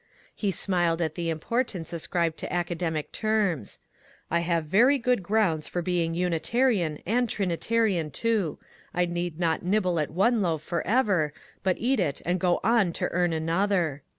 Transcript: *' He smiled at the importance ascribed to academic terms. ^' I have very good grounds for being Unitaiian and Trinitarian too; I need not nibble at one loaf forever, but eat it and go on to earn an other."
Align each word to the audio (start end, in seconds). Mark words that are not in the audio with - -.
*' 0.23 0.25
He 0.35 0.49
smiled 0.49 0.99
at 0.99 1.13
the 1.13 1.29
importance 1.29 1.93
ascribed 1.93 2.37
to 2.39 2.51
academic 2.51 3.11
terms. 3.11 3.77
^' 3.83 3.87
I 4.31 4.39
have 4.39 4.65
very 4.65 4.97
good 4.97 5.21
grounds 5.21 5.67
for 5.67 5.83
being 5.83 6.15
Unitaiian 6.15 7.03
and 7.05 7.29
Trinitarian 7.29 8.09
too; 8.09 8.57
I 8.95 9.05
need 9.05 9.39
not 9.39 9.61
nibble 9.61 9.99
at 9.99 10.09
one 10.09 10.41
loaf 10.41 10.63
forever, 10.63 11.33
but 11.61 11.77
eat 11.77 11.99
it 11.99 12.19
and 12.25 12.39
go 12.39 12.59
on 12.63 12.93
to 12.93 13.09
earn 13.11 13.31
an 13.31 13.47
other." 13.47 14.01